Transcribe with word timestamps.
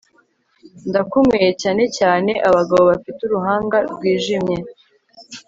ndakunyweye 0.89 1.51
cyane 1.61 1.83
cyane, 1.97 2.31
abagabo 2.47 2.81
bafite 2.91 3.19
uruhanga 3.23 3.77
rwijimye 3.91 4.57